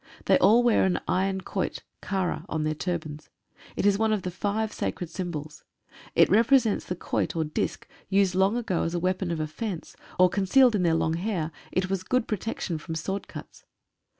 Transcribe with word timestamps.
They 0.25 0.39
all 0.39 0.63
wear 0.63 0.83
an 0.83 0.99
iron 1.07 1.41
quoit 1.41 1.83
(kara) 2.01 2.43
on 2.49 2.63
their 2.63 2.73
turbans. 2.73 3.29
It 3.75 3.85
is 3.85 3.99
one 3.99 4.11
of 4.11 4.23
the 4.23 4.31
five 4.31 4.73
sacred 4.73 5.11
symbols. 5.11 5.63
It 6.15 6.27
represents 6.27 6.85
the 6.85 6.95
quoit, 6.95 7.35
or 7.35 7.43
disc, 7.43 7.87
used 8.09 8.33
long 8.33 8.57
ago 8.57 8.81
as 8.81 8.95
a 8.95 8.99
weapon 8.99 9.29
of 9.29 9.39
offence, 9.39 9.95
or 10.17 10.27
concealed 10.27 10.73
in 10.73 10.81
their 10.81 10.95
long 10.95 11.13
hair 11.17 11.51
it 11.71 11.87
was 11.91 12.01
a 12.01 12.05
good 12.05 12.27
protection 12.27 12.79
from 12.79 12.95
sword 12.95 13.27
cuts. 13.27 13.63